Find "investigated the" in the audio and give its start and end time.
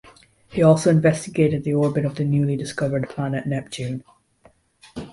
0.89-1.75